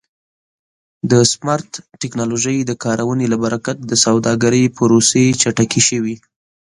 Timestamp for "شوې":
5.89-6.15